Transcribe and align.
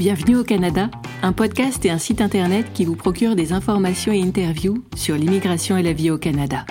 Bienvenue 0.00 0.36
au 0.36 0.44
Canada, 0.44 0.90
un 1.20 1.34
podcast 1.34 1.84
et 1.84 1.90
un 1.90 1.98
site 1.98 2.22
internet 2.22 2.72
qui 2.72 2.86
vous 2.86 2.96
procure 2.96 3.36
des 3.36 3.52
informations 3.52 4.12
et 4.12 4.22
interviews 4.22 4.82
sur 4.96 5.14
l'immigration 5.14 5.76
et 5.76 5.82
la 5.82 5.92
vie 5.92 6.10
au 6.10 6.16
Canada. 6.16 6.64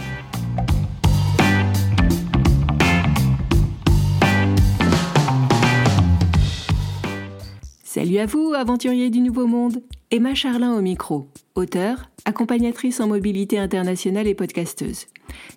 Salut 7.84 8.18
à 8.18 8.25
vous, 8.25 8.55
aventuriers 8.55 9.11
du 9.11 9.20
Nouveau 9.20 9.46
Monde. 9.46 9.84
Emma 10.09 10.34
Charlin 10.34 10.73
au 10.73 10.82
micro, 10.82 11.30
auteure, 11.54 12.09
accompagnatrice 12.25 13.00
en 13.00 13.07
mobilité 13.07 13.59
internationale 13.59 14.25
et 14.25 14.34
podcasteuse. 14.34 15.05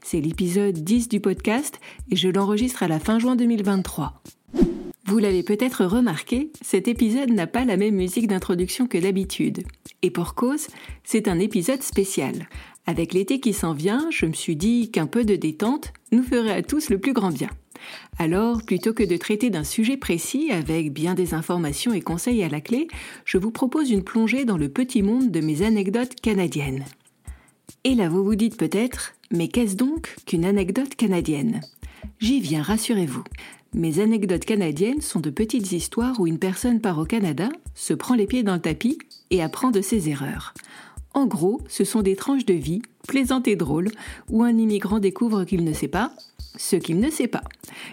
C'est 0.05 0.21
l'épisode 0.21 0.77
10 0.77 1.09
du 1.09 1.21
podcast 1.21 1.81
et 2.11 2.17
je 2.17 2.29
l'enregistre 2.29 2.83
à 2.83 2.89
la 2.89 3.01
fin 3.01 3.19
juin 3.19 3.35
2023. 3.35 4.21
Vous 5.05 5.19
l'avez 5.19 5.43
peut-être 5.43 5.85
remarqué, 5.85 6.51
cet 6.61 6.87
épisode 6.87 7.31
n'a 7.31 7.49
pas 7.49 7.65
la 7.65 7.77
même 7.77 7.97
musique 7.97 8.29
d'introduction 8.29 8.87
que 8.87 8.99
d'habitude. 8.99 9.65
Et 10.03 10.11
pour 10.11 10.35
cause, 10.35 10.69
c'est 11.03 11.27
un 11.27 11.41
épisode 11.41 11.83
spécial. 11.83 12.49
Avec 12.87 13.13
l'été 13.13 13.41
qui 13.41 13.53
s'en 13.53 13.75
vient, 13.75 14.09
je 14.11 14.27
me 14.27 14.33
suis 14.33 14.57
dit 14.57 14.91
qu'un 14.91 15.07
peu 15.07 15.25
de 15.25 15.35
détente 15.35 15.93
nous 16.13 16.23
ferait 16.23 16.53
à 16.53 16.63
tous 16.63 16.89
le 16.89 16.99
plus 16.99 17.13
grand 17.13 17.31
bien. 17.31 17.51
Alors, 18.19 18.63
plutôt 18.63 18.93
que 18.93 19.03
de 19.03 19.17
traiter 19.17 19.51
d'un 19.51 19.65
sujet 19.65 19.97
précis 19.97 20.51
avec 20.53 20.93
bien 20.93 21.15
des 21.15 21.35
informations 21.35 21.93
et 21.93 22.01
conseils 22.01 22.45
à 22.45 22.49
la 22.49 22.61
clé, 22.61 22.87
je 23.25 23.39
vous 23.39 23.51
propose 23.51 23.91
une 23.91 24.05
plongée 24.05 24.45
dans 24.45 24.57
le 24.57 24.69
petit 24.69 25.03
monde 25.03 25.33
de 25.33 25.41
mes 25.41 25.63
anecdotes 25.63 26.21
canadiennes. 26.21 26.85
Et 27.83 27.97
là, 27.97 28.09
vous 28.09 28.23
vous 28.23 28.37
dites 28.37 28.57
peut-être, 28.57 29.15
mais 29.33 29.49
qu'est-ce 29.49 29.75
donc 29.75 30.15
qu'une 30.27 30.45
anecdote 30.45 30.95
canadienne? 30.95 31.61
J'y 32.21 32.41
viens, 32.41 32.63
rassurez-vous. 32.63 33.25
Mes 33.75 34.01
anecdotes 34.01 34.45
canadiennes 34.45 35.01
sont 35.01 35.21
de 35.21 35.31
petites 35.31 35.73
histoires 35.73 36.21
où 36.21 36.27
une 36.27 36.39
personne 36.39 36.81
part 36.81 36.99
au 36.99 37.07
Canada, 37.07 37.49
se 37.75 37.95
prend 37.95 38.15
les 38.15 38.27
pieds 38.27 38.43
dans 38.43 38.55
le 38.55 38.61
tapis 38.61 38.99
et 39.31 39.43
apprend 39.43 39.71
de 39.71 39.81
ses 39.81 40.11
erreurs. 40.11 40.53
En 41.15 41.27
gros, 41.27 41.59
ce 41.69 41.85
sont 41.85 42.03
des 42.03 42.15
tranches 42.15 42.45
de 42.45 42.53
vie, 42.53 42.83
plaisantes 43.09 43.49
et 43.49 43.57
drôles, 43.57 43.91
où 44.29 44.43
un 44.43 44.59
immigrant 44.59 44.99
découvre 44.99 45.45
qu'il 45.45 45.65
ne 45.65 45.73
sait 45.73 45.89
pas 45.89 46.13
ce 46.59 46.77
qu'il 46.77 47.01
ne 47.01 47.11
sait 47.11 47.29
pas. 47.29 47.45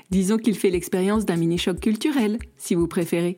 Disons 0.10 0.38
qu'il 0.38 0.56
fait 0.56 0.70
l'expérience 0.70 1.26
d'un 1.26 1.38
mini-choc 1.38 1.80
culturel, 1.80 2.40
si 2.58 2.76
vous 2.76 2.88
préférez. 2.88 3.38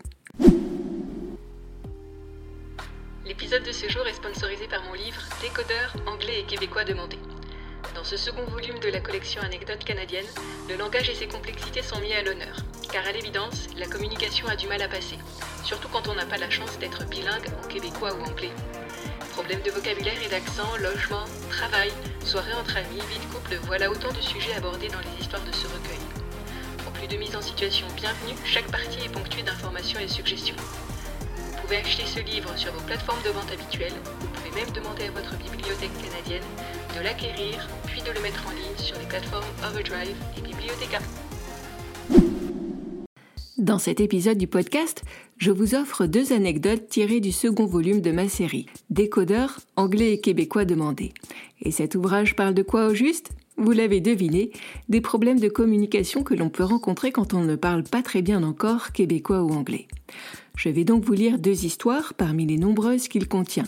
L'épisode 3.26 3.64
de 3.64 3.72
ce 3.72 3.88
jour 3.88 4.06
est 4.08 4.16
sponsorisé 4.16 4.68
par 4.68 4.84
mon 4.84 4.94
livre 4.94 5.22
Décodeur 5.42 5.96
anglais 6.08 6.42
et 6.42 6.46
québécois 6.46 6.86
demandé. 6.86 7.18
Dans 7.96 8.04
ce 8.06 8.16
second 8.16 8.46
volume 8.46 8.80
de 8.80 8.90
la 8.90 9.02
collection 9.02 9.42
Anecdotes 9.42 9.84
canadiennes, 9.84 10.26
le 10.70 10.76
langage 10.76 11.10
et 11.10 11.16
ses 11.16 11.28
complexités 11.28 11.82
sont 11.82 12.00
mis 12.00 12.14
à 12.14 12.24
l'honneur, 12.24 12.56
car 12.92 13.06
à 13.06 13.12
l'évidence, 13.12 13.68
la 13.78 13.86
communication 13.86 14.48
a 14.48 14.56
du 14.56 14.68
mal 14.68 14.82
à 14.82 14.88
passer, 14.88 15.18
surtout 15.64 15.90
quand 15.90 16.08
on 16.08 16.16
n'a 16.16 16.26
pas 16.26 16.38
la 16.38 16.50
chance 16.50 16.80
d'être 16.80 17.06
bilingue 17.06 17.50
en 17.62 17.68
québécois 17.68 18.14
ou 18.16 18.24
anglais. 18.24 18.52
Problèmes 19.34 19.62
de 19.62 19.72
vocabulaire 19.72 20.22
et 20.26 20.30
d'accent, 20.30 20.78
logement, 20.78 21.26
travail, 21.50 21.92
soirée 22.24 22.54
entre 22.54 22.78
amis, 22.78 23.02
vie 23.10 23.20
de 23.20 23.34
couple, 23.34 23.60
voilà 23.64 23.92
autant 23.92 24.12
de 24.14 24.22
sujets 24.22 24.54
abordés 24.54 24.88
dans 24.90 25.00
les 25.00 25.22
histoires 25.22 25.44
de 25.44 25.52
ce 25.52 25.68
recueil. 25.68 26.00
En 26.88 26.92
plus 26.92 27.08
de 27.08 27.18
mise 27.18 27.36
en 27.36 27.42
situation 27.42 27.88
bienvenue, 27.98 28.36
chaque 28.46 28.72
partie 28.72 29.04
est 29.04 29.10
ponctuée 29.10 29.44
d'informations 29.44 30.00
et 30.00 30.08
suggestions. 30.08 30.56
Vous 30.58 31.62
pouvez 31.62 31.78
acheter 31.78 32.06
ce 32.06 32.20
livre 32.20 32.56
sur 32.58 32.72
vos 32.72 32.82
plateformes 32.82 33.22
de 33.24 33.30
vente 33.30 33.52
habituelles, 33.52 33.94
vous 34.20 34.28
pouvez 34.28 34.52
même 34.62 34.72
demander 34.72 35.06
à 35.06 35.12
votre 35.12 35.36
bibliothèque 35.36 35.92
canadienne 36.02 36.44
de 36.96 37.04
l'acquérir, 37.04 37.70
puis 37.86 38.02
de 38.02 38.12
le 38.14 38.22
mettre 38.22 38.46
en 38.48 38.52
ligne 38.52 38.78
sur 38.78 38.98
les 39.00 39.06
plateformes 39.06 39.46
Overdrive 39.70 40.16
et 40.38 40.42
Bibliotheca. 40.42 41.00
Dans 43.58 43.80
cet 43.80 44.00
épisode 44.00 44.38
du 44.38 44.48
podcast, 44.48 45.04
je 45.38 45.52
vous 45.52 45.76
offre 45.76 46.06
deux 46.06 46.34
anecdotes 46.34 46.88
tirées 46.90 47.20
du 47.20 47.32
second 47.32 47.66
volume 47.66 48.02
de 48.02 48.12
ma 48.12 48.28
série, 48.28 48.66
Décodeur 48.90 49.60
anglais 49.76 50.14
et 50.14 50.20
québécois 50.20 50.66
demandés. 50.66 51.14
Et 51.62 51.72
cet 51.72 51.96
ouvrage 51.96 52.36
parle 52.36 52.54
de 52.54 52.64
quoi 52.64 52.88
au 52.88 52.94
juste? 52.94 53.32
Vous 53.58 53.72
l'avez 53.72 54.02
deviné, 54.02 54.52
des 54.90 55.02
problèmes 55.02 55.40
de 55.40 55.50
communication 55.50 56.24
que 56.24 56.34
l'on 56.34 56.50
peut 56.50 56.64
rencontrer 56.64 57.12
quand 57.12 57.34
on 57.34 57.44
ne 57.44 57.56
parle 57.56 57.84
pas 57.84 58.02
très 58.02 58.22
bien 58.22 58.44
encore 58.44 58.92
québécois 58.92 59.44
ou 59.44 59.52
anglais. 59.52 59.88
Je 60.58 60.70
vais 60.70 60.84
donc 60.84 61.06
vous 61.06 61.14
lire 61.14 61.38
deux 61.38 61.66
histoires 61.66 62.14
parmi 62.16 62.46
les 62.46 62.58
nombreuses 62.58 63.08
qu'il 63.08 63.28
contient. 63.28 63.66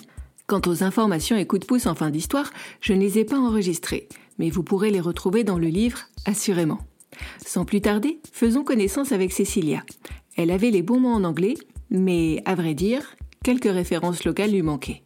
Quant 0.53 0.72
aux 0.72 0.84
informations 0.84 1.36
et 1.36 1.47
coups 1.47 1.62
de 1.62 1.66
pouce 1.66 1.88
en 1.88 1.96
fin 1.96 2.12
d'histoire, 2.12 2.52
je 2.80 2.94
ne 2.94 3.00
les 3.00 3.18
ai 3.18 3.25
pas 3.25 3.40
enregistrées, 3.40 4.08
mais 4.38 4.52
vous 4.52 4.62
pourrez 4.62 4.91
les 4.91 5.00
retrouver 5.00 5.44
dans 5.44 5.58
le 5.58 5.66
livre, 5.66 6.02
assurément. 6.25 6.78
Sans 7.44 7.66
plus 7.66 7.81
tarder, 7.81 8.19
faisons 8.31 8.64
connaissance 8.64 9.12
avec 9.12 9.31
Cécilia. 9.31 9.84
Elle 10.38 10.52
avait 10.52 10.69
les 10.69 10.84
bons 10.84 11.00
mots 11.00 11.09
en 11.09 11.24
anglais, 11.24 11.56
mais 11.90 12.44
à 12.46 12.53
vrai 12.53 12.75
dire, 12.75 13.16
quelques 13.44 13.64
références 13.64 14.25
locales 14.25 14.52
lui 14.52 14.62
manquaient. 14.62 15.02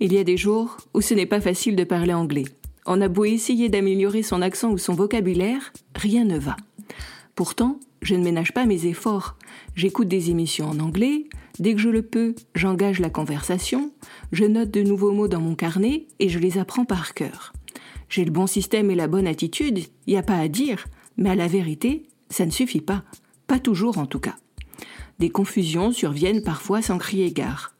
Il 0.00 0.12
y 0.12 0.18
a 0.18 0.24
des 0.24 0.36
jours 0.36 0.76
où 0.92 1.00
ce 1.00 1.14
n'est 1.14 1.24
pas 1.24 1.40
facile 1.40 1.76
de 1.76 1.84
parler 1.84 2.14
anglais. 2.14 2.46
On 2.84 3.00
a 3.00 3.06
beau 3.06 3.26
essayer 3.26 3.68
d'améliorer 3.68 4.24
son 4.24 4.42
accent 4.42 4.72
ou 4.72 4.78
son 4.78 4.94
vocabulaire, 4.94 5.72
rien 5.94 6.24
ne 6.24 6.36
va. 6.36 6.56
Pourtant, 7.34 7.80
je 8.02 8.14
ne 8.14 8.22
ménage 8.22 8.52
pas 8.52 8.64
mes 8.64 8.86
efforts. 8.86 9.36
J'écoute 9.74 10.08
des 10.08 10.30
émissions 10.30 10.68
en 10.68 10.78
anglais, 10.78 11.24
dès 11.58 11.74
que 11.74 11.80
je 11.80 11.88
le 11.88 12.02
peux, 12.02 12.34
j'engage 12.54 13.00
la 13.00 13.10
conversation, 13.10 13.90
je 14.30 14.44
note 14.44 14.70
de 14.70 14.82
nouveaux 14.82 15.12
mots 15.12 15.28
dans 15.28 15.40
mon 15.40 15.54
carnet 15.54 16.06
et 16.20 16.28
je 16.28 16.38
les 16.38 16.58
apprends 16.58 16.84
par 16.84 17.14
cœur. 17.14 17.52
J'ai 18.08 18.24
le 18.24 18.30
bon 18.30 18.46
système 18.46 18.90
et 18.90 18.94
la 18.94 19.08
bonne 19.08 19.26
attitude, 19.26 19.78
il 20.06 20.10
n'y 20.12 20.16
a 20.16 20.22
pas 20.22 20.38
à 20.38 20.46
dire, 20.46 20.86
mais 21.16 21.30
à 21.30 21.34
la 21.34 21.48
vérité, 21.48 22.06
ça 22.28 22.46
ne 22.46 22.50
suffit 22.52 22.80
pas. 22.80 23.02
Pas 23.46 23.58
toujours 23.58 23.98
en 23.98 24.06
tout 24.06 24.20
cas. 24.20 24.36
Des 25.18 25.30
confusions 25.30 25.90
surviennent 25.90 26.42
parfois 26.42 26.82
sans 26.82 26.98
crier 26.98 27.32
gare. 27.32 27.74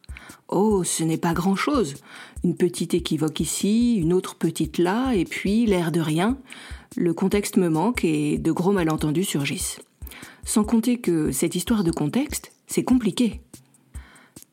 Oh, 0.48 0.84
ce 0.84 1.03
n'est 1.04 1.19
pas 1.19 1.32
grand-chose. 1.32 1.94
Une 2.44 2.56
petite 2.56 2.94
équivoque 2.94 3.41
ici, 3.41 3.97
une 3.97 4.12
autre 4.12 4.36
petite 4.36 4.78
là, 4.78 5.12
et 5.15 5.25
puis 5.25 5.66
l'air 5.66 5.91
de 5.91 6.00
rien. 6.00 6.38
Le 6.97 7.12
contexte 7.12 7.56
me 7.56 7.69
manque 7.69 8.05
et 8.05 8.38
de 8.38 8.53
gros 8.53 8.71
malentendus 8.71 9.25
surgissent. 9.25 9.81
Sans 10.44 10.62
compter 10.62 10.99
que 10.99 11.32
cette 11.32 11.55
histoire 11.55 11.82
de 11.82 11.91
contexte, 11.91 12.53
c'est 12.66 12.84
compliqué. 12.84 13.41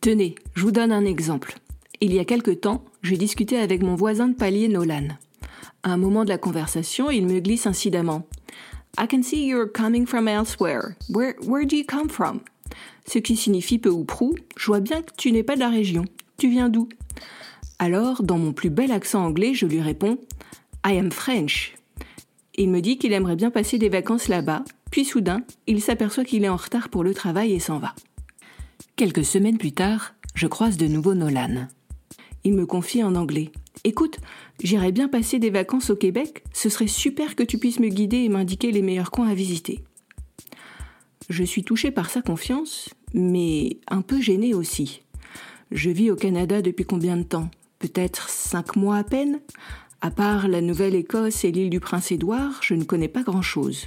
Tenez, 0.01 0.35
je 0.55 0.63
vous 0.63 0.71
donne 0.71 0.91
un 0.91 1.05
exemple. 1.05 1.59
Il 1.99 2.13
y 2.13 2.19
a 2.19 2.25
quelque 2.25 2.51
temps, 2.51 2.83
j'ai 3.03 3.17
discuté 3.17 3.57
avec 3.57 3.83
mon 3.83 3.95
voisin 3.95 4.27
de 4.27 4.33
palier 4.33 4.67
Nolan. 4.67 5.09
À 5.83 5.91
un 5.91 5.97
moment 5.97 6.23
de 6.23 6.29
la 6.29 6.39
conversation, 6.39 7.11
il 7.11 7.27
me 7.27 7.39
glisse 7.39 7.67
incidemment. 7.67 8.27
I 8.99 9.07
can 9.07 9.21
see 9.21 9.45
you're 9.45 9.71
coming 9.71 10.07
from 10.07 10.27
elsewhere. 10.27 10.95
Where, 11.09 11.35
where 11.43 11.65
do 11.65 11.75
you 11.75 11.85
come 11.85 12.09
from? 12.09 12.39
Ce 13.05 13.19
qui 13.19 13.35
signifie 13.35 13.77
peu 13.77 13.89
ou 13.89 14.03
prou, 14.03 14.35
je 14.57 14.65
vois 14.65 14.79
bien 14.79 15.01
que 15.03 15.11
tu 15.15 15.31
n'es 15.31 15.43
pas 15.43 15.55
de 15.55 15.59
la 15.59 15.69
région. 15.69 16.05
Tu 16.37 16.49
viens 16.49 16.69
d'où? 16.69 16.89
Alors, 17.77 18.23
dans 18.23 18.37
mon 18.37 18.53
plus 18.53 18.69
bel 18.69 18.91
accent 18.91 19.23
anglais, 19.23 19.53
je 19.53 19.65
lui 19.65 19.81
réponds 19.81 20.17
I 20.85 20.97
am 20.97 21.11
French. 21.11 21.75
Il 22.61 22.69
me 22.69 22.79
dit 22.79 22.99
qu'il 22.99 23.11
aimerait 23.11 23.35
bien 23.35 23.49
passer 23.49 23.79
des 23.79 23.89
vacances 23.89 24.27
là-bas, 24.27 24.63
puis 24.91 25.03
soudain, 25.03 25.41
il 25.65 25.81
s'aperçoit 25.81 26.23
qu'il 26.23 26.43
est 26.43 26.49
en 26.49 26.57
retard 26.57 26.89
pour 26.89 27.03
le 27.03 27.15
travail 27.15 27.53
et 27.53 27.59
s'en 27.59 27.79
va. 27.79 27.95
Quelques 28.95 29.25
semaines 29.25 29.57
plus 29.57 29.71
tard, 29.71 30.13
je 30.35 30.45
croise 30.45 30.77
de 30.77 30.85
nouveau 30.85 31.15
Nolan. 31.15 31.67
Il 32.43 32.53
me 32.53 32.67
confie 32.67 33.03
en 33.03 33.15
anglais. 33.15 33.51
Écoute, 33.83 34.19
j'irais 34.61 34.91
bien 34.91 35.07
passer 35.07 35.39
des 35.39 35.49
vacances 35.49 35.89
au 35.89 35.95
Québec, 35.95 36.43
ce 36.53 36.69
serait 36.69 36.85
super 36.85 37.35
que 37.35 37.41
tu 37.41 37.57
puisses 37.57 37.79
me 37.79 37.89
guider 37.89 38.17
et 38.17 38.29
m'indiquer 38.29 38.71
les 38.71 38.83
meilleurs 38.83 39.09
coins 39.09 39.29
à 39.29 39.33
visiter. 39.33 39.79
Je 41.29 41.43
suis 41.43 41.63
touchée 41.63 41.89
par 41.89 42.11
sa 42.11 42.21
confiance, 42.21 42.91
mais 43.15 43.79
un 43.87 44.03
peu 44.03 44.21
gênée 44.21 44.53
aussi. 44.53 45.01
Je 45.71 45.89
vis 45.89 46.11
au 46.11 46.15
Canada 46.15 46.61
depuis 46.61 46.85
combien 46.85 47.17
de 47.17 47.23
temps? 47.23 47.49
Peut-être 47.79 48.29
cinq 48.29 48.75
mois 48.75 48.97
à 48.97 49.03
peine? 49.03 49.39
À 50.03 50.09
part 50.09 50.47
la 50.47 50.61
Nouvelle-Écosse 50.61 51.45
et 51.45 51.51
l'île 51.51 51.69
du 51.69 51.79
Prince-Édouard, 51.79 52.59
je 52.63 52.73
ne 52.73 52.83
connais 52.83 53.07
pas 53.07 53.21
grand-chose. 53.21 53.85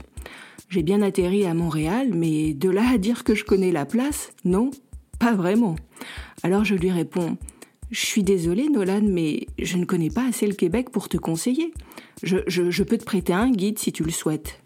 J'ai 0.69 0.85
bien 0.85 1.03
atterri 1.03 1.45
à 1.45 1.55
Montréal, 1.55 2.11
mais 2.15 2.55
de 2.55 2.71
là 2.71 2.89
à 2.89 2.99
dire 2.99 3.25
que 3.25 3.35
je 3.35 3.45
connais 3.45 3.73
la 3.73 3.85
place, 3.85 4.31
non, 4.45 4.71
pas 5.19 5.35
vraiment. 5.35 5.75
Alors 6.45 6.65
je 6.65 6.77
lui 6.77 6.93
réponds 6.93 7.37
Je 7.91 8.07
suis 8.07 8.23
désolée, 8.23 8.69
Nolan, 8.69 9.03
mais 9.03 9.49
je 9.59 9.77
ne 9.77 9.85
connais 9.85 10.09
pas 10.09 10.29
assez 10.29 10.47
le 10.47 10.55
Québec 10.55 10.91
pour 10.91 11.09
te 11.09 11.17
conseiller. 11.17 11.75
Je, 12.23 12.37
je 12.47 12.83
peux 12.85 12.97
te 12.97 13.05
prêter 13.05 13.33
un 13.33 13.51
guide 13.51 13.81
si 13.81 13.91
tu 13.91 14.05
le 14.05 14.13
souhaites. 14.13 14.61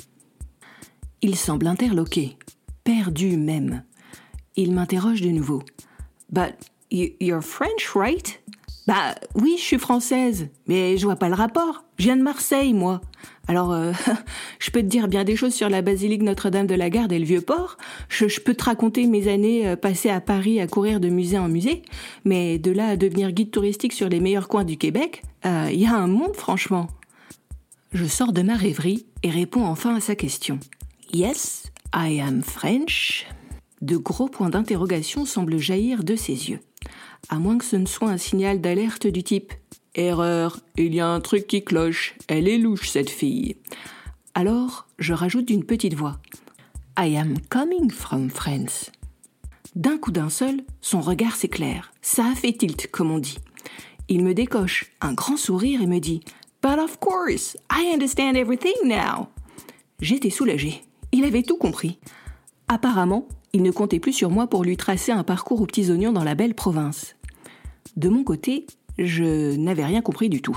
Il 1.23 1.35
semble 1.35 1.67
interloqué, 1.67 2.37
perdu 2.85 3.39
même. 3.39 3.85
Il 4.57 4.75
m'interroge 4.75 5.23
de 5.23 5.31
nouveau. 5.31 5.63
But 6.31 6.57
you're 6.91 7.43
French, 7.43 7.95
right? 7.95 8.39
Bah 8.89 9.15
oui, 9.35 9.57
je 9.59 9.63
suis 9.63 9.79
française, 9.79 10.49
mais 10.67 10.97
je 10.97 11.05
vois 11.05 11.17
pas 11.17 11.29
le 11.29 11.35
rapport. 11.35 11.85
Je 11.99 12.05
viens 12.05 12.17
de 12.17 12.23
Marseille, 12.23 12.73
moi. 12.73 13.03
Alors, 13.47 13.71
euh, 13.71 13.93
je 14.59 14.71
peux 14.71 14.81
te 14.81 14.87
dire 14.87 15.09
bien 15.09 15.25
des 15.25 15.37
choses 15.37 15.53
sur 15.53 15.69
la 15.69 15.83
basilique 15.83 16.23
Notre-Dame 16.23 16.67
de 16.67 16.75
la 16.75 16.89
Garde 16.89 17.13
et 17.13 17.19
le 17.19 17.27
Vieux-Port. 17.27 17.77
Je, 18.09 18.41
peux 18.41 18.55
te 18.55 18.65
raconter 18.65 19.07
mes 19.07 19.29
années 19.29 19.69
euh, 19.69 19.77
passées 19.77 20.09
à 20.09 20.23
Paris 20.23 20.59
à 20.59 20.67
courir 20.67 21.01
de 21.01 21.11
musée 21.11 21.37
en 21.37 21.51
musée. 21.51 21.83
Mais 22.25 22.59
de 22.59 22.71
là 22.71 22.89
à 22.89 22.97
devenir 22.97 23.31
guide 23.33 23.51
touristique 23.51 23.93
sur 23.93 24.09
les 24.09 24.21
meilleurs 24.21 24.49
coins 24.49 24.65
du 24.65 24.79
Québec, 24.79 25.23
il 25.45 25.51
euh, 25.51 25.71
y 25.71 25.85
a 25.85 25.95
un 25.95 26.07
monde, 26.07 26.35
franchement. 26.35 26.87
Je 27.93 28.07
sors 28.07 28.33
de 28.33 28.41
ma 28.41 28.55
rêverie 28.55 29.05
et 29.23 29.29
réponds 29.29 29.67
enfin 29.67 29.97
à 29.97 30.01
sa 30.01 30.15
question. 30.15 30.61
Yes, 31.13 31.65
I 31.95 32.23
am 32.23 32.43
French. 32.43 33.27
De 33.83 33.99
gros 33.99 34.29
points 34.29 34.49
d'interrogation 34.49 35.27
semblent 35.27 35.59
jaillir 35.59 36.05
de 36.05 36.17
ses 36.17 36.49
yeux. 36.49 36.61
À 37.29 37.39
moins 37.39 37.59
que 37.59 37.65
ce 37.65 37.77
ne 37.77 37.87
soit 37.87 38.11
un 38.11 38.19
signal 38.19 38.61
d'alerte 38.61 39.07
du 39.07 39.23
type 39.23 39.53
Erreur, 39.95 40.61
il 40.77 40.95
y 40.95 41.01
a 41.01 41.09
un 41.09 41.21
truc 41.21 41.47
qui 41.47 41.65
cloche, 41.65 42.15
elle 42.29 42.47
est 42.47 42.59
louche 42.59 42.89
cette 42.89 43.11
fille. 43.11 43.57
Alors, 44.35 44.87
je 44.99 45.13
rajoute 45.13 45.47
d'une 45.47 45.65
petite 45.65 45.95
voix 45.95 46.21
I 46.97 47.17
am 47.17 47.35
coming 47.49 47.91
from 47.91 48.31
France. 48.31 48.91
D'un 49.75 49.99
coup 49.99 50.13
d'un 50.13 50.31
seul, 50.31 50.63
son 50.81 51.01
regard 51.01 51.37
s'éclaire. 51.37 51.93
Ça 52.03 52.27
a 52.27 52.35
fait 52.35 52.53
tilt, 52.53 52.91
comme 52.91 53.11
on 53.11 53.19
dit. 53.19 53.39
Il 54.09 54.25
me 54.25 54.35
décoche 54.35 54.87
un 55.01 55.13
grand 55.13 55.37
sourire 55.37 55.83
et 55.83 55.87
me 55.87 55.99
dit 55.99 56.21
But 56.63 56.79
of 56.79 56.99
course, 56.99 57.57
I 57.71 57.93
understand 57.93 58.35
everything 58.35 58.75
now. 58.85 59.29
J'étais 60.01 60.31
soulagée. 60.31 60.83
Il 61.13 61.25
avait 61.25 61.43
tout 61.43 61.57
compris. 61.57 61.99
Apparemment, 62.69 63.29
il 63.59 63.65
ne 63.65 63.73
comptait 63.73 63.99
plus 63.99 64.13
sur 64.13 64.31
moi 64.31 64.47
pour 64.47 64.63
lui 64.63 64.77
tracer 64.77 65.11
un 65.11 65.25
parcours 65.25 65.61
aux 65.61 65.67
petits 65.67 65.91
oignons 65.91 66.13
dans 66.13 66.23
la 66.23 66.37
belle 66.37 66.55
province. 66.55 67.17
De 67.97 68.09
mon 68.09 68.23
côté, 68.23 68.69
je 68.99 69.57
n'avais 69.57 69.85
rien 69.85 70.01
compris 70.01 70.29
du 70.29 70.41
tout. 70.41 70.57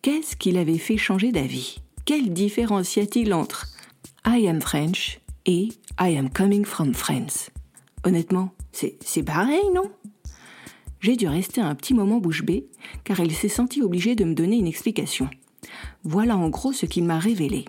Qu'est-ce 0.00 0.34
qui 0.34 0.50
l'avait 0.50 0.78
fait 0.78 0.96
changer 0.96 1.30
d'avis? 1.30 1.82
Quelle 2.06 2.32
différence 2.32 2.96
y 2.96 3.00
a-t-il 3.00 3.34
entre 3.34 3.66
I 4.26 4.48
am 4.48 4.62
French 4.62 5.20
et 5.44 5.68
I 6.00 6.16
am 6.16 6.30
coming 6.30 6.64
from 6.64 6.94
France 6.94 7.50
Honnêtement, 8.02 8.54
c'est 8.72 9.22
pareil, 9.22 9.68
non? 9.74 9.90
J'ai 11.00 11.16
dû 11.16 11.28
rester 11.28 11.60
un 11.60 11.74
petit 11.74 11.92
moment 11.92 12.16
bouche 12.16 12.44
bée, 12.44 12.66
car 13.04 13.20
il 13.20 13.34
s'est 13.34 13.48
senti 13.48 13.82
obligé 13.82 14.14
de 14.14 14.24
me 14.24 14.32
donner 14.32 14.56
une 14.56 14.66
explication. 14.66 15.28
Voilà 16.02 16.38
en 16.38 16.48
gros 16.48 16.72
ce 16.72 16.86
qu'il 16.86 17.04
m'a 17.04 17.18
révélé. 17.18 17.66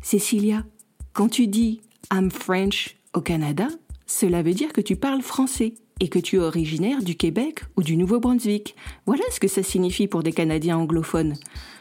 Cécilia, 0.00 0.64
quand 1.12 1.28
tu 1.28 1.46
dis 1.46 1.82
I'm 2.10 2.30
French 2.30 2.96
au 3.16 3.22
Canada, 3.22 3.66
cela 4.06 4.42
veut 4.42 4.52
dire 4.52 4.72
que 4.72 4.80
tu 4.80 4.94
parles 4.94 5.22
français 5.22 5.74
et 6.00 6.08
que 6.08 6.18
tu 6.18 6.36
es 6.36 6.38
originaire 6.38 7.02
du 7.02 7.16
Québec 7.16 7.60
ou 7.76 7.82
du 7.82 7.96
Nouveau-Brunswick. 7.96 8.76
Voilà 9.06 9.24
ce 9.32 9.40
que 9.40 9.48
ça 9.48 9.62
signifie 9.62 10.06
pour 10.06 10.22
des 10.22 10.32
Canadiens 10.32 10.76
anglophones. 10.76 11.34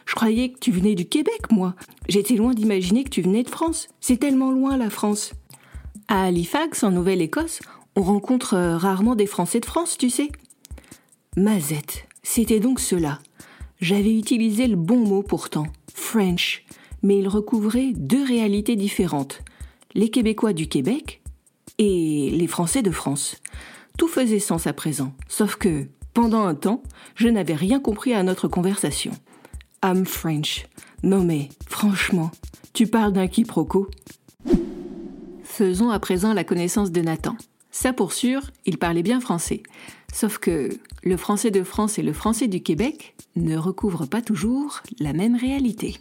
Je 0.06 0.16
croyais 0.16 0.50
que 0.50 0.60
tu 0.60 0.72
venais 0.72 0.96
du 0.96 1.06
Québec, 1.06 1.52
moi. 1.52 1.76
J'étais 2.08 2.36
loin 2.36 2.54
d'imaginer 2.54 3.04
que 3.04 3.10
tu 3.10 3.22
venais 3.22 3.44
de 3.44 3.50
France. 3.50 3.90
C'est 4.00 4.18
tellement 4.18 4.52
loin, 4.52 4.78
la 4.78 4.90
France. 4.90 5.34
À 6.08 6.24
Halifax, 6.24 6.84
en 6.84 6.92
Nouvelle-Écosse, 6.92 7.60
on 7.98 8.02
rencontre 8.02 8.54
euh, 8.54 8.78
rarement 8.78 9.16
des 9.16 9.26
Français 9.26 9.60
de 9.60 9.66
France, 9.66 9.98
tu 9.98 10.10
sais. 10.10 10.30
Mazette, 11.36 12.08
c'était 12.24 12.62
donc 12.62 12.80
cela. 12.80 13.20
J'avais 13.82 14.18
utilisé 14.18 14.68
le 14.68 14.78
bon 14.78 15.00
mot 15.00 15.22
pourtant, 15.22 15.68
French, 15.94 16.64
mais 17.04 17.18
il 17.18 17.28
recouvrait 17.28 17.92
deux 17.94 18.24
réalités 18.24 18.78
différentes. 18.78 19.42
Les 19.96 20.10
Québécois 20.10 20.54
du 20.54 20.68
Québec 20.68 21.22
et 21.78 22.30
les 22.32 22.48
Français 22.48 22.82
de 22.82 22.92
France. 22.92 23.38
Tout 23.98 24.08
faisait 24.08 24.40
sens 24.40 24.68
à 24.68 24.74
présent, 24.74 25.14
sauf 25.28 25.56
que, 25.56 25.88
pendant 26.14 26.46
un 26.46 26.56
temps, 26.56 26.84
je 27.16 27.28
n'avais 27.28 27.56
rien 27.56 27.80
compris 27.80 28.14
à 28.14 28.24
notre 28.24 28.48
conversation. 28.48 29.12
I'm 29.84 30.06
French. 30.06 30.68
Non 31.04 31.24
mais, 31.24 31.50
franchement, 31.68 32.32
tu 32.74 32.88
parles 32.88 33.14
d'un 33.14 33.28
quiproquo 33.28 33.90
Faisons 35.44 35.90
à 35.90 36.00
présent 36.00 36.34
la 36.34 36.44
connaissance 36.44 36.92
de 36.92 37.02
Nathan. 37.02 37.38
Ça 37.72 37.94
pour 37.94 38.14
sûr, 38.14 38.42
il 38.66 38.78
parlait 38.78 39.04
bien 39.04 39.20
français. 39.20 39.64
Sauf 40.14 40.38
que 40.38 40.70
le 41.04 41.18
français 41.18 41.52
de 41.52 41.64
France 41.64 42.00
et 42.00 42.02
le 42.02 42.14
français 42.14 42.48
du 42.48 42.62
Québec 42.62 43.16
ne 43.36 43.58
recouvrent 43.58 44.08
pas 44.08 44.22
toujours 44.22 44.82
la 45.00 45.14
même 45.14 45.36
réalité. 45.36 45.98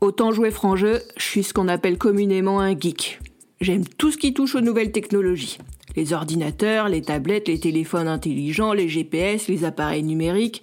Autant 0.00 0.30
jouer 0.30 0.52
franc 0.52 0.76
jeu, 0.76 1.00
je 1.16 1.24
suis 1.24 1.42
ce 1.42 1.52
qu'on 1.52 1.66
appelle 1.66 1.98
communément 1.98 2.60
un 2.60 2.78
geek. 2.78 3.18
J'aime 3.60 3.84
tout 3.84 4.12
ce 4.12 4.16
qui 4.16 4.32
touche 4.32 4.54
aux 4.54 4.60
nouvelles 4.60 4.92
technologies. 4.92 5.58
Les 5.96 6.12
ordinateurs, 6.12 6.88
les 6.88 7.02
tablettes, 7.02 7.48
les 7.48 7.58
téléphones 7.58 8.06
intelligents, 8.06 8.72
les 8.72 8.88
GPS, 8.88 9.48
les 9.48 9.64
appareils 9.64 10.04
numériques. 10.04 10.62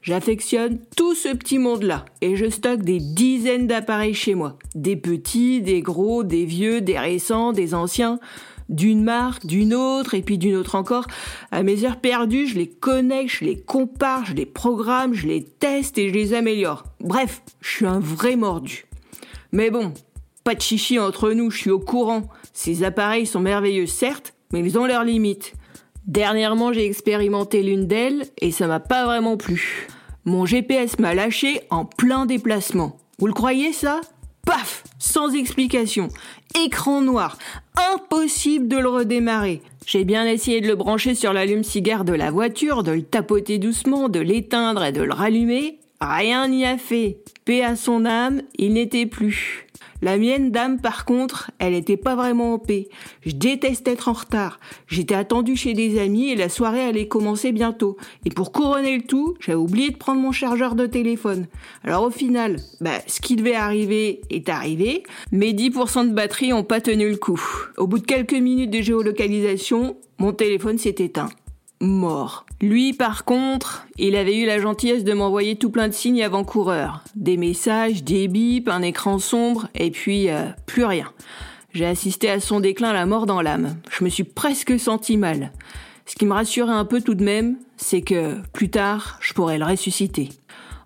J'affectionne 0.00 0.78
tout 0.96 1.14
ce 1.14 1.28
petit 1.36 1.58
monde-là 1.58 2.06
et 2.22 2.36
je 2.36 2.48
stocke 2.48 2.80
des 2.80 3.00
dizaines 3.00 3.66
d'appareils 3.66 4.14
chez 4.14 4.34
moi. 4.34 4.56
Des 4.74 4.96
petits, 4.96 5.60
des 5.60 5.82
gros, 5.82 6.24
des 6.24 6.46
vieux, 6.46 6.80
des 6.80 6.98
récents, 6.98 7.52
des 7.52 7.74
anciens, 7.74 8.18
d'une 8.70 9.02
marque, 9.02 9.44
d'une 9.44 9.74
autre 9.74 10.14
et 10.14 10.22
puis 10.22 10.38
d'une 10.38 10.56
autre 10.56 10.76
encore. 10.76 11.06
À 11.50 11.62
mes 11.62 11.84
heures 11.84 12.00
perdues, 12.00 12.46
je 12.46 12.54
les 12.54 12.68
connecte, 12.68 13.36
je 13.40 13.44
les 13.44 13.60
compare, 13.60 14.24
je 14.24 14.32
les 14.32 14.46
programme, 14.46 15.12
je 15.12 15.26
les 15.26 15.44
teste 15.44 15.98
et 15.98 16.08
je 16.08 16.14
les 16.14 16.32
améliore. 16.32 16.84
Bref, 17.00 17.42
je 17.60 17.68
suis 17.68 17.86
un 17.86 18.00
vrai 18.00 18.36
mordu. 18.36 18.86
Mais 19.52 19.70
bon, 19.70 19.92
pas 20.44 20.54
de 20.54 20.60
chichi 20.60 20.98
entre 20.98 21.32
nous, 21.32 21.50
je 21.50 21.58
suis 21.58 21.70
au 21.70 21.80
courant. 21.80 22.28
Ces 22.52 22.84
appareils 22.84 23.26
sont 23.26 23.40
merveilleux, 23.40 23.86
certes, 23.86 24.34
mais 24.52 24.60
ils 24.60 24.78
ont 24.78 24.86
leurs 24.86 25.04
limites. 25.04 25.52
Dernièrement, 26.06 26.72
j'ai 26.72 26.86
expérimenté 26.86 27.62
l'une 27.62 27.86
d'elles 27.86 28.24
et 28.40 28.52
ça 28.52 28.66
m'a 28.66 28.80
pas 28.80 29.04
vraiment 29.04 29.36
plu. 29.36 29.88
Mon 30.24 30.46
GPS 30.46 30.98
m'a 30.98 31.14
lâché 31.14 31.60
en 31.70 31.84
plein 31.84 32.26
déplacement. 32.26 32.98
Vous 33.18 33.26
le 33.26 33.32
croyez 33.32 33.72
ça? 33.72 34.00
Paf 34.46 34.84
Sans 35.10 35.34
explication. 35.34 36.06
Écran 36.64 37.00
noir. 37.00 37.36
Impossible 37.92 38.68
de 38.68 38.76
le 38.76 38.88
redémarrer. 38.88 39.60
J'ai 39.84 40.04
bien 40.04 40.24
essayé 40.24 40.60
de 40.60 40.68
le 40.68 40.76
brancher 40.76 41.16
sur 41.16 41.32
l'allume-cigare 41.32 42.04
de 42.04 42.12
la 42.12 42.30
voiture, 42.30 42.84
de 42.84 42.92
le 42.92 43.02
tapoter 43.02 43.58
doucement, 43.58 44.08
de 44.08 44.20
l'éteindre 44.20 44.84
et 44.84 44.92
de 44.92 45.02
le 45.02 45.12
rallumer. 45.12 45.80
Rien 46.00 46.46
n'y 46.46 46.64
a 46.64 46.78
fait. 46.78 47.18
Paix 47.44 47.64
à 47.64 47.74
son 47.74 48.04
âme, 48.04 48.42
il 48.56 48.74
n'était 48.74 49.06
plus. 49.06 49.66
La 50.02 50.16
mienne 50.16 50.50
dame, 50.50 50.80
par 50.80 51.04
contre, 51.04 51.50
elle 51.58 51.74
était 51.74 51.96
pas 51.96 52.14
vraiment 52.16 52.54
en 52.54 52.58
paix. 52.58 52.88
Je 53.24 53.32
déteste 53.32 53.86
être 53.88 54.08
en 54.08 54.12
retard. 54.12 54.58
J'étais 54.86 55.14
attendu 55.14 55.56
chez 55.56 55.74
des 55.74 56.00
amis 56.00 56.30
et 56.30 56.36
la 56.36 56.48
soirée 56.48 56.82
allait 56.82 57.08
commencer 57.08 57.52
bientôt. 57.52 57.96
Et 58.24 58.30
pour 58.30 58.52
couronner 58.52 58.96
le 58.96 59.02
tout, 59.02 59.34
j'avais 59.40 59.58
oublié 59.58 59.90
de 59.90 59.96
prendre 59.96 60.20
mon 60.20 60.32
chargeur 60.32 60.74
de 60.74 60.86
téléphone. 60.86 61.46
Alors 61.84 62.04
au 62.04 62.10
final, 62.10 62.56
bah, 62.80 62.98
ce 63.06 63.20
qui 63.20 63.36
devait 63.36 63.54
arriver 63.54 64.22
est 64.30 64.48
arrivé. 64.48 65.02
Mes 65.32 65.52
10% 65.52 66.08
de 66.08 66.14
batterie 66.14 66.52
ont 66.52 66.64
pas 66.64 66.80
tenu 66.80 67.10
le 67.10 67.16
coup. 67.16 67.42
Au 67.76 67.86
bout 67.86 67.98
de 67.98 68.06
quelques 68.06 68.32
minutes 68.32 68.70
de 68.70 68.80
géolocalisation, 68.80 69.96
mon 70.18 70.32
téléphone 70.32 70.78
s'est 70.78 70.96
éteint 70.98 71.30
mort. 71.80 72.46
Lui, 72.62 72.92
par 72.92 73.24
contre, 73.24 73.86
il 73.96 74.16
avait 74.16 74.36
eu 74.36 74.44
la 74.44 74.60
gentillesse 74.60 75.02
de 75.02 75.14
m'envoyer 75.14 75.56
tout 75.56 75.70
plein 75.70 75.88
de 75.88 75.94
signes 75.94 76.22
avant-coureurs. 76.22 77.02
Des 77.16 77.38
messages, 77.38 78.04
des 78.04 78.28
bips, 78.28 78.68
un 78.68 78.82
écran 78.82 79.18
sombre, 79.18 79.68
et 79.74 79.90
puis 79.90 80.28
euh, 80.28 80.44
plus 80.66 80.84
rien. 80.84 81.10
J'ai 81.72 81.86
assisté 81.86 82.28
à 82.28 82.38
son 82.38 82.60
déclin 82.60 82.92
la 82.92 83.06
mort 83.06 83.24
dans 83.24 83.40
l'âme. 83.40 83.76
Je 83.90 84.04
me 84.04 84.10
suis 84.10 84.24
presque 84.24 84.78
senti 84.78 85.16
mal. 85.16 85.52
Ce 86.04 86.16
qui 86.16 86.26
me 86.26 86.34
rassurait 86.34 86.72
un 86.72 86.84
peu 86.84 87.00
tout 87.00 87.14
de 87.14 87.24
même, 87.24 87.56
c'est 87.76 88.02
que 88.02 88.36
plus 88.52 88.68
tard, 88.68 89.16
je 89.20 89.32
pourrais 89.32 89.56
le 89.56 89.64
ressusciter. 89.64 90.28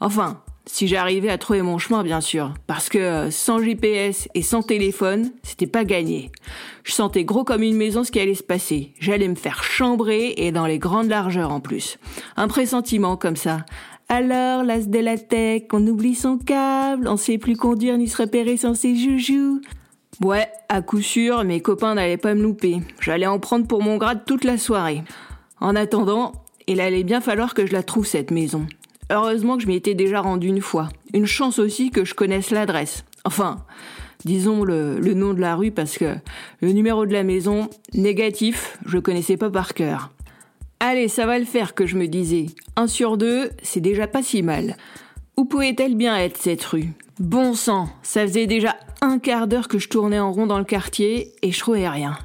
Enfin, 0.01 0.44
si 0.67 0.89
j'arrivais 0.89 1.29
à 1.29 1.39
trouver 1.39 1.63
mon 1.63 1.79
chemin, 1.79 2.03
bien 2.03 2.21
sûr. 2.21 2.55
Parce 2.67 2.89
que 2.89 2.99
euh, 2.99 3.31
sans 3.31 3.63
GPS 3.63 4.29
et 4.35 4.43
sans 4.43 4.63
téléphone, 4.63 5.31
c'était 5.43 5.67
pas 5.67 5.85
gagné. 5.85 6.31
Je 6.85 6.93
sentais 6.93 7.25
gros 7.25 7.45
comme 7.45 7.63
une 7.63 7.77
maison 7.77 8.03
ce 8.03 8.11
qui 8.11 8.21
allait 8.21 8.35
se 8.35 8.43
passer. 8.43 8.93
J'allais 8.99 9.29
me 9.29 9.35
faire 9.35 9.63
chambrer 9.63 10.35
et 10.37 10.53
dans 10.53 10.67
les 10.67 10.79
grandes 10.79 11.09
largeurs 11.09 11.53
en 11.53 11.61
plus. 11.61 11.99
Un 12.37 12.49
pressentiment 12.49 13.17
comme 13.17 13.37
ça. 13.37 13.65
Alors, 14.09 14.65
l'as 14.65 14.87
de 14.87 14.99
la 14.99 15.17
tech, 15.17 15.63
on 15.73 15.87
oublie 15.87 16.15
son 16.15 16.39
câble, 16.39 17.09
on 17.09 17.17
sait 17.17 17.39
plus 17.39 17.57
conduire 17.57 17.97
ni 17.97 18.09
se 18.09 18.21
repérer 18.21 18.57
sans 18.57 18.75
ses 18.75 18.97
joujoux. 18.97 19.61
Ouais, 20.23 20.47
à 20.69 20.83
coup 20.83 21.01
sûr, 21.01 21.43
mes 21.45 21.61
copains 21.61 21.95
n'allaient 21.95 22.17
pas 22.17 22.35
me 22.35 22.43
louper. 22.43 22.81
J'allais 23.01 23.27
en 23.27 23.39
prendre 23.39 23.67
pour 23.67 23.83
mon 23.83 23.97
grade 23.97 24.25
toute 24.27 24.45
la 24.45 24.59
soirée. 24.59 25.03
En 25.61 25.75
attendant, 25.75 26.33
il 26.67 26.81
allait 26.81 27.05
bien 27.05 27.21
falloir 27.21 27.55
que 27.55 27.67
je 27.67 27.73
la 27.73 27.83
trouve 27.83 28.07
cette 28.07 28.31
maison. 28.31 28.67
Heureusement 29.11 29.57
que 29.57 29.63
je 29.63 29.69
m'y 29.69 29.77
étais 29.77 29.95
déjà 29.95 30.21
rendu 30.21 30.49
une 30.49 30.61
fois. 30.61 30.89
Une 31.13 31.27
chance 31.27 31.59
aussi 31.59 31.91
que 31.91 32.05
je 32.05 32.15
connaisse 32.15 32.51
l'adresse. 32.51 33.05
Enfin, 33.25 33.65
disons 34.25 34.65
le, 34.65 34.99
nom 35.15 35.35
de 35.35 35.41
la 35.41 35.57
rue 35.57 35.71
parce 35.71 35.99
que 35.99 36.15
le 36.61 36.73
numéro 36.73 37.07
de 37.07 37.13
la 37.13 37.23
maison, 37.23 37.69
négatif, 37.93 38.79
je 38.87 38.99
connaissais 38.99 39.37
pas 39.37 39.51
par 39.51 39.75
cœur. 39.75 40.11
Allez, 40.81 41.09
ça 41.09 41.27
va 41.27 41.39
le 41.39 41.45
faire 41.45 41.75
que 41.75 41.87
je 41.87 41.97
me 41.97 42.09
disais. 42.09 42.47
Un 42.77 42.87
sur 42.87 43.17
deux, 43.17 43.51
c'est 43.63 43.81
déjà 43.81 44.07
pas 44.07 44.23
si 44.23 44.43
mal. 44.43 44.77
Où 45.37 45.45
pouvait-elle 45.45 45.97
bien 45.97 46.17
être 46.17 46.39
cette 46.39 46.65
rue? 46.65 46.93
Bon 47.19 47.55
sang, 47.55 47.89
ça 48.03 48.27
faisait 48.27 48.47
déjà 48.47 48.77
un 49.01 49.19
quart 49.19 49.47
d'heure 49.47 49.69
que 49.69 49.79
je 49.79 49.89
tournais 49.89 50.19
en 50.19 50.33
rond 50.33 50.47
dans 50.47 50.59
le 50.59 50.65
quartier 50.65 51.33
et 51.43 51.53
je 51.53 51.59
trouvais 51.59 51.89
rien. 51.89 52.17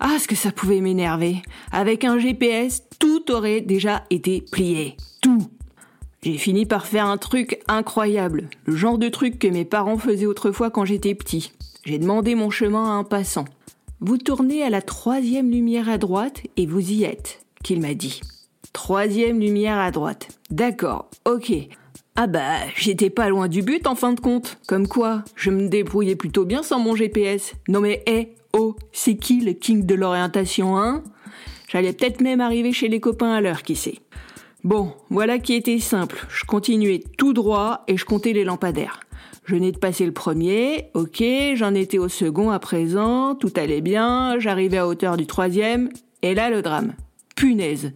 Ah, 0.00 0.18
ce 0.18 0.28
que 0.28 0.34
ça 0.34 0.52
pouvait 0.52 0.80
m'énerver. 0.80 1.42
Avec 1.72 2.04
un 2.04 2.18
GPS, 2.18 2.82
tout 2.98 3.30
aurait 3.30 3.60
déjà 3.60 4.04
été 4.10 4.42
plié. 4.50 4.96
Tout. 5.22 5.48
J'ai 6.24 6.38
fini 6.38 6.64
par 6.64 6.86
faire 6.86 7.04
un 7.04 7.18
truc 7.18 7.60
incroyable, 7.68 8.48
le 8.64 8.74
genre 8.74 8.96
de 8.96 9.10
truc 9.10 9.38
que 9.38 9.46
mes 9.46 9.66
parents 9.66 9.98
faisaient 9.98 10.24
autrefois 10.24 10.70
quand 10.70 10.86
j'étais 10.86 11.14
petit. 11.14 11.52
J'ai 11.84 11.98
demandé 11.98 12.34
mon 12.34 12.48
chemin 12.48 12.82
à 12.82 12.94
un 12.94 13.04
passant. 13.04 13.44
Vous 14.00 14.16
tournez 14.16 14.62
à 14.62 14.70
la 14.70 14.80
troisième 14.80 15.50
lumière 15.50 15.90
à 15.90 15.98
droite 15.98 16.40
et 16.56 16.64
vous 16.64 16.92
y 16.92 17.04
êtes, 17.04 17.44
qu'il 17.62 17.82
m'a 17.82 17.92
dit. 17.92 18.22
Troisième 18.72 19.38
lumière 19.38 19.78
à 19.78 19.90
droite. 19.90 20.28
D'accord, 20.48 21.10
ok. 21.26 21.52
Ah 22.16 22.26
bah, 22.26 22.56
j'étais 22.74 23.10
pas 23.10 23.28
loin 23.28 23.46
du 23.46 23.60
but 23.60 23.86
en 23.86 23.94
fin 23.94 24.14
de 24.14 24.20
compte. 24.20 24.56
Comme 24.66 24.88
quoi, 24.88 25.24
je 25.36 25.50
me 25.50 25.68
débrouillais 25.68 26.16
plutôt 26.16 26.46
bien 26.46 26.62
sans 26.62 26.78
mon 26.78 26.96
GPS. 26.96 27.52
Non 27.68 27.80
mais 27.80 28.02
hé, 28.06 28.34
Oh, 28.54 28.76
c'est 28.92 29.16
qui 29.16 29.40
le 29.40 29.52
king 29.52 29.84
de 29.84 29.94
l'orientation, 29.94 30.78
hein? 30.78 31.02
J'allais 31.68 31.92
peut-être 31.92 32.22
même 32.22 32.40
arriver 32.40 32.72
chez 32.72 32.88
les 32.88 33.00
copains 33.00 33.34
à 33.34 33.42
l'heure, 33.42 33.62
qui 33.62 33.76
sait. 33.76 33.98
Bon, 34.64 34.94
voilà 35.10 35.38
qui 35.38 35.52
était 35.52 35.78
simple. 35.78 36.26
Je 36.30 36.46
continuais 36.46 37.04
tout 37.18 37.34
droit 37.34 37.84
et 37.86 37.98
je 37.98 38.06
comptais 38.06 38.32
les 38.32 38.44
lampadaires. 38.44 39.00
Je 39.44 39.54
venais 39.54 39.72
de 39.72 39.78
passer 39.78 40.06
le 40.06 40.12
premier, 40.12 40.86
ok, 40.94 41.22
j'en 41.54 41.74
étais 41.74 41.98
au 41.98 42.08
second 42.08 42.48
à 42.48 42.58
présent, 42.58 43.34
tout 43.34 43.52
allait 43.56 43.82
bien, 43.82 44.38
j'arrivais 44.38 44.78
à 44.78 44.86
hauteur 44.86 45.18
du 45.18 45.26
troisième, 45.26 45.90
et 46.22 46.34
là 46.34 46.48
le 46.48 46.62
drame. 46.62 46.94
Punaise. 47.36 47.92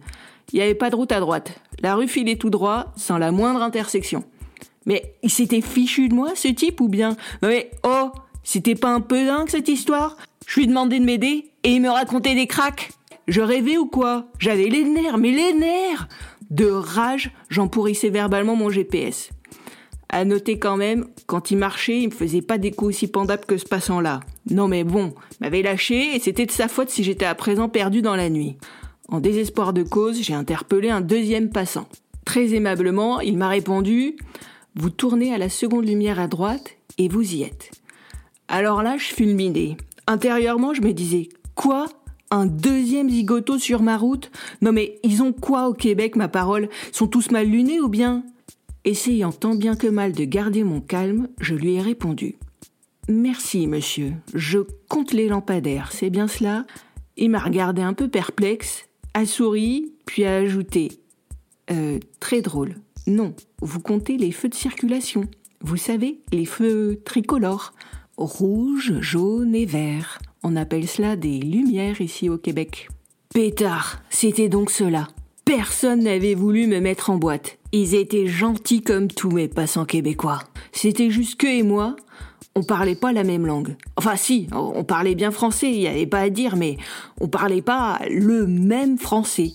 Il 0.53 0.57
n'y 0.57 0.61
avait 0.61 0.75
pas 0.75 0.91
de 0.91 0.95
route 0.95 1.11
à 1.11 1.19
droite. 1.19 1.59
La 1.81 1.95
rue 1.95 2.07
filait 2.07 2.35
tout 2.35 2.51
droit, 2.51 2.93
sans 2.95 3.17
la 3.17 3.31
moindre 3.31 3.63
intersection. 3.63 4.23
Mais 4.85 5.15
il 5.23 5.31
s'était 5.31 5.61
fichu 5.61 6.07
de 6.07 6.13
moi, 6.13 6.33
ce 6.35 6.49
type, 6.49 6.81
ou 6.81 6.87
bien? 6.87 7.17
Mais 7.41 7.71
oh, 7.83 8.11
c'était 8.43 8.75
pas 8.75 8.93
un 8.93 9.01
peu 9.01 9.25
dingue 9.25 9.49
cette 9.49 9.69
histoire? 9.69 10.17
Je 10.45 10.59
lui 10.59 10.67
demandais 10.67 10.99
de 10.99 11.05
m'aider, 11.05 11.49
et 11.63 11.71
il 11.71 11.81
me 11.81 11.89
racontait 11.89 12.35
des 12.35 12.45
cracks. 12.45 12.91
Je 13.27 13.41
rêvais 13.41 13.77
ou 13.77 13.87
quoi? 13.87 14.27
J'avais 14.37 14.69
les 14.69 14.83
nerfs, 14.83 15.17
mais 15.17 15.31
les 15.31 15.53
nerfs 15.53 16.07
De 16.49 16.65
rage, 16.65 17.31
j'empourrissais 17.49 18.09
verbalement 18.09 18.55
mon 18.55 18.69
GPS. 18.69 19.29
À 20.11 20.25
noter 20.25 20.57
quand 20.57 20.77
même, 20.77 21.05
quand 21.27 21.51
il 21.51 21.57
marchait, 21.57 21.99
il 22.01 22.07
me 22.07 22.13
faisait 22.13 22.41
pas 22.41 22.57
des 22.57 22.71
coups 22.71 22.89
aussi 22.89 23.07
pendables 23.07 23.45
que 23.45 23.57
ce 23.57 23.65
passant-là. 23.65 24.21
Non 24.49 24.67
mais 24.67 24.83
bon, 24.83 25.13
m'avait 25.39 25.61
lâché 25.61 26.15
et 26.15 26.19
c'était 26.19 26.47
de 26.47 26.51
sa 26.51 26.67
faute 26.67 26.89
si 26.89 27.03
j'étais 27.03 27.25
à 27.25 27.35
présent 27.35 27.69
perdu 27.69 28.01
dans 28.01 28.15
la 28.15 28.29
nuit. 28.29 28.57
En 29.07 29.19
désespoir 29.19 29.73
de 29.73 29.83
cause, 29.83 30.21
j'ai 30.21 30.33
interpellé 30.33 30.89
un 30.89 31.01
deuxième 31.01 31.51
passant. 31.51 31.87
Très 32.25 32.55
aimablement, 32.55 33.21
il 33.21 33.37
m'a 33.37 33.49
répondu 33.49 34.15
Vous 34.75 34.89
tournez 34.89 35.33
à 35.33 35.37
la 35.37 35.49
seconde 35.49 35.87
lumière 35.87 36.19
à 36.19 36.27
droite 36.27 36.77
et 36.97 37.07
vous 37.07 37.35
y 37.35 37.43
êtes. 37.43 37.71
Alors 38.47 38.81
là, 38.81 38.97
je 38.97 39.05
fulminais. 39.13 39.77
Intérieurement, 40.07 40.73
je 40.73 40.81
me 40.81 40.93
disais 40.93 41.29
Quoi? 41.53 41.85
Un 42.31 42.45
deuxième 42.45 43.09
zigoto 43.09 43.57
sur 43.57 43.81
ma 43.81 43.97
route 43.97 44.31
Non 44.61 44.71
mais 44.71 44.99
ils 45.03 45.21
ont 45.21 45.33
quoi 45.33 45.67
au 45.67 45.73
Québec, 45.73 46.15
ma 46.15 46.27
parole? 46.27 46.69
Sont 46.91 47.07
tous 47.07 47.31
mal 47.31 47.47
lunés 47.47 47.79
ou 47.79 47.89
bien? 47.89 48.23
Essayant 48.85 49.31
tant 49.31 49.55
bien 49.55 49.75
que 49.75 49.87
mal 49.87 50.13
de 50.13 50.23
garder 50.23 50.63
mon 50.63 50.81
calme, 50.81 51.27
je 51.39 51.55
lui 51.55 51.75
ai 51.75 51.81
répondu. 51.81 52.35
Merci, 53.07 53.67
monsieur. 53.67 54.13
Je 54.33 54.59
compte 54.87 55.13
les 55.13 55.27
lampadaires, 55.27 55.91
c'est 55.91 56.09
bien 56.09 56.27
cela? 56.27 56.65
Il 57.17 57.31
m'a 57.31 57.39
regardé 57.39 57.81
un 57.81 57.93
peu 57.93 58.07
perplexe, 58.07 58.87
a 59.13 59.25
souri, 59.25 59.93
puis 60.05 60.25
a 60.25 60.37
ajouté. 60.37 60.91
Euh, 61.71 61.99
très 62.19 62.41
drôle. 62.41 62.75
Non, 63.07 63.33
vous 63.61 63.79
comptez 63.79 64.17
les 64.17 64.31
feux 64.31 64.49
de 64.49 64.55
circulation. 64.55 65.25
Vous 65.61 65.77
savez, 65.77 66.19
les 66.31 66.45
feux 66.45 67.01
tricolores. 67.03 67.73
Rouge, 68.17 68.93
jaune 69.01 69.55
et 69.55 69.65
vert. 69.65 70.19
On 70.41 70.55
appelle 70.55 70.87
cela 70.87 71.17
des 71.17 71.39
lumières 71.39 71.99
ici 71.99 72.29
au 72.29 72.37
Québec. 72.37 72.87
Pétard, 73.33 74.01
c'était 74.09 74.47
donc 74.47 74.69
cela. 74.69 75.09
Personne 75.43 76.03
n'avait 76.03 76.33
voulu 76.33 76.65
me 76.65 76.79
mettre 76.79 77.09
en 77.09 77.17
boîte. 77.17 77.57
Ils 77.73 77.93
étaient 77.93 78.27
gentils 78.27 78.81
comme 78.81 79.09
tous 79.09 79.31
mes 79.31 79.49
passants 79.49 79.85
québécois. 79.85 80.39
C'était 80.71 81.09
juste 81.09 81.39
que 81.39 81.47
et 81.47 81.63
moi, 81.63 81.97
on 82.55 82.63
parlait 82.63 82.95
pas 82.95 83.11
la 83.11 83.25
même 83.25 83.45
langue. 83.45 83.75
Enfin 83.97 84.15
si, 84.15 84.47
on 84.53 84.83
parlait 84.85 85.15
bien 85.15 85.31
français, 85.31 85.71
il 85.71 85.79
n'y 85.79 85.87
avait 85.87 86.05
pas 86.05 86.21
à 86.21 86.29
dire, 86.29 86.55
mais 86.55 86.77
on 87.19 87.27
parlait 87.27 87.61
pas 87.61 87.99
le 88.09 88.47
même 88.47 88.97
français. 88.97 89.51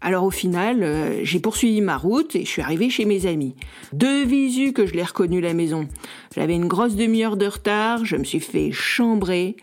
Alors 0.00 0.24
au 0.24 0.30
final, 0.30 0.82
euh, 0.82 1.20
j'ai 1.24 1.40
poursuivi 1.40 1.80
ma 1.80 1.96
route 1.96 2.36
et 2.36 2.44
je 2.44 2.50
suis 2.50 2.62
arrivé 2.62 2.90
chez 2.90 3.04
mes 3.04 3.26
amis. 3.26 3.54
Deux 3.92 4.24
visu 4.24 4.72
que 4.72 4.86
je 4.86 4.94
l'ai 4.94 5.02
reconnu 5.02 5.40
la 5.40 5.54
maison. 5.54 5.88
J'avais 6.34 6.54
une 6.54 6.68
grosse 6.68 6.94
demi-heure 6.94 7.36
de 7.36 7.46
retard, 7.46 8.04
je 8.04 8.16
me 8.16 8.24
suis 8.24 8.40
fait 8.40 8.70
chambrer 8.72 9.56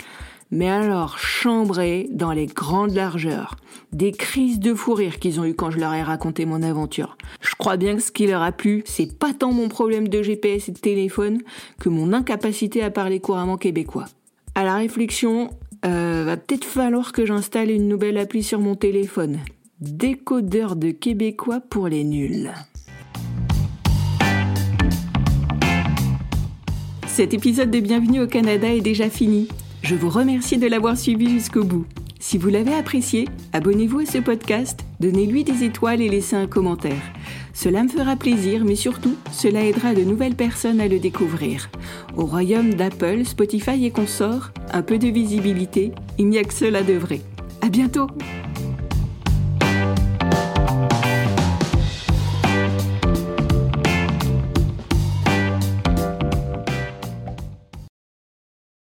mais 0.52 0.70
alors 0.70 1.18
chambrés 1.18 2.08
dans 2.12 2.32
les 2.32 2.48
grandes 2.48 2.94
largeurs. 2.94 3.56
Des 3.92 4.12
crises 4.12 4.60
de 4.60 4.74
fou 4.74 4.94
rire 4.94 5.20
qu'ils 5.20 5.40
ont 5.40 5.46
eu 5.46 5.54
quand 5.54 5.72
je 5.72 5.80
leur 5.80 5.94
ai 5.94 6.02
raconté 6.02 6.46
mon 6.46 6.64
aventure. 6.64 7.18
Je 7.42 7.56
crois 7.56 7.78
bien 7.78 7.96
que 7.96 8.02
ce 8.02 8.12
qui 8.12 8.28
leur 8.28 8.42
a 8.42 8.52
plu, 8.52 8.84
c'est 8.86 9.18
pas 9.18 9.34
tant 9.34 9.52
mon 9.52 9.70
problème 9.70 10.08
de 10.08 10.22
GPS 10.22 10.70
et 10.70 10.72
de 10.72 10.80
téléphone 10.80 11.40
que 11.80 11.90
mon 11.90 12.14
incapacité 12.14 12.84
à 12.84 12.90
parler 12.90 13.20
couramment 13.20 13.58
québécois. 13.58 14.06
À 14.56 14.64
la 14.64 14.76
réflexion, 14.76 15.52
euh, 15.86 16.24
va 16.26 16.36
peut-être 16.36 16.66
falloir 16.66 17.14
que 17.14 17.26
j'installe 17.26 17.72
une 17.72 17.88
nouvelle 17.88 18.18
appli 18.18 18.44
sur 18.44 18.60
mon 18.60 18.76
téléphone. 18.76 19.40
Décodeur 19.80 20.76
de 20.76 20.92
québécois 20.92 21.62
pour 21.62 21.88
les 21.88 22.04
nuls. 22.04 22.52
Cet 27.08 27.34
épisode 27.34 27.72
de 27.72 27.80
Bienvenue 27.80 28.22
au 28.22 28.28
Canada 28.28 28.68
est 28.74 28.82
déjà 28.82 29.10
fini. 29.10 29.48
Je 29.82 29.96
vous 29.96 30.10
remercie 30.10 30.58
de 30.58 30.68
l'avoir 30.68 30.98
suivi 30.98 31.30
jusqu'au 31.30 31.64
bout. 31.64 31.86
Si 32.20 32.38
vous 32.38 32.50
l'avez 32.50 32.74
apprécié, 32.74 33.28
abonnez-vous 33.54 34.00
à 34.00 34.06
ce 34.06 34.18
podcast, 34.18 34.82
donnez-lui 35.00 35.46
des 35.46 35.64
étoiles 35.64 36.02
et 36.02 36.10
laissez 36.10 36.36
un 36.36 36.48
commentaire. 36.48 37.02
Cela 37.54 37.84
me 37.84 37.88
fera 37.88 38.16
plaisir, 38.18 38.66
mais 38.66 38.76
surtout, 38.76 39.16
cela 39.32 39.64
aidera 39.64 39.94
de 39.94 40.04
nouvelles 40.04 40.36
personnes 40.36 40.82
à 40.82 40.88
le 40.88 41.00
découvrir. 41.00 41.70
Au 42.18 42.26
royaume 42.26 42.74
d'Apple, 42.74 43.24
Spotify 43.26 43.86
et 43.86 43.92
consorts, 43.92 44.52
un 44.72 44.82
peu 44.82 44.98
de 44.98 45.08
visibilité, 45.08 45.94
il 46.18 46.28
n'y 46.28 46.38
a 46.38 46.44
que 46.44 46.54
cela 46.54 46.84
de 46.84 46.94
vrai. 46.94 47.22
À 47.62 47.70
bientôt! 47.70 48.08